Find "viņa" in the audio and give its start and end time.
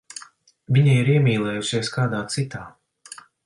0.77-0.95